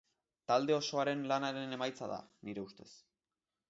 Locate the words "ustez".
2.69-2.93